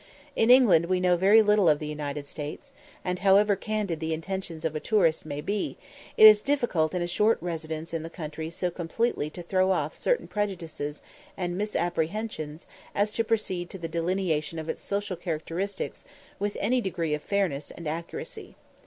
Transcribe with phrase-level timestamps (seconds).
[0.35, 2.71] In England we know very little of the United States,
[3.05, 5.77] and, however candid the intentions of a tourist may be,
[6.17, 9.95] it is difficult in a short residence in the country so completely to throw off
[9.95, 11.03] certain prejudices
[11.37, 16.03] and misapprehensions as to proceed to the delineation of its social characteristics
[16.39, 18.55] with any degree of fairness and accuracy.